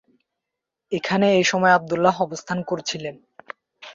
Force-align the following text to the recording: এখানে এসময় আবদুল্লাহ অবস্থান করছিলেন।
এখানে 0.91 1.27
এসময় 1.39 1.73
আবদুল্লাহ 1.73 2.15
অবস্থান 2.21 2.59
করছিলেন। 2.63 3.15